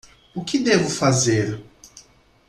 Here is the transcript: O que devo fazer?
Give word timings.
O 0.33 0.43
que 0.43 0.57
devo 0.57 0.89
fazer? 0.89 1.61